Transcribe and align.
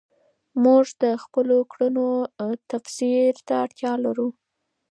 موږ 0.63 0.85
د 1.03 1.03
خپلو 1.23 1.57
کړنو 1.71 2.07
تفسیر 2.71 3.31
ته 3.47 3.53
اړتیا 3.63 3.93
لرو. 4.05 4.27